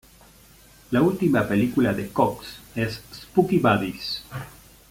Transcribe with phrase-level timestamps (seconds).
[0.89, 4.23] La última película de Cox es "Spooky Buddies".